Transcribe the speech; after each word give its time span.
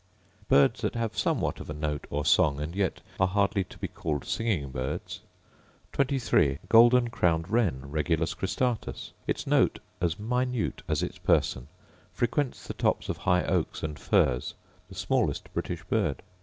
Birds 0.49 0.81
that 0.81 0.95
have 0.95 1.15
somewhat 1.15 1.59
of 1.59 1.69
a 1.69 1.75
note 1.75 2.07
or 2.09 2.25
song, 2.25 2.59
and 2.59 2.75
yet 2.75 3.01
are 3.19 3.27
hardly 3.27 3.63
to 3.63 3.77
be 3.77 3.87
called 3.87 4.25
singing 4.25 4.71
birds: 4.71 5.21
23. 5.93 6.57
Golden 6.67 7.11
crowned 7.11 7.47
wren, 7.51 7.81
Regulus 7.91 8.33
cristatus: 8.33 9.11
Its 9.27 9.45
note 9.45 9.77
as 10.01 10.17
minute 10.17 10.81
as 10.87 11.03
its 11.03 11.19
person; 11.19 11.67
frequents 12.13 12.65
the 12.65 12.73
tops 12.73 13.09
of 13.09 13.17
high 13.17 13.43
oaks 13.43 13.83
and 13.83 13.99
firs; 13.99 14.55
the 14.89 14.95
smallest 14.95 15.53
British 15.53 15.83
bird. 15.83 16.23